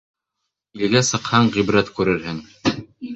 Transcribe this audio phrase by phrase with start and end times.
[0.79, 2.41] Илгә сыҡһаң, ғибрәт күрерһең.